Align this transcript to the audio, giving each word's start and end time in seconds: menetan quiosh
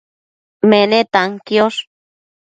menetan 0.69 1.29
quiosh 1.45 1.79